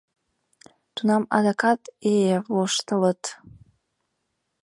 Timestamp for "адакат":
1.37-1.81